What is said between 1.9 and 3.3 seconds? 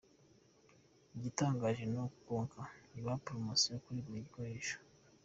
ni uko Konka ibaha iyi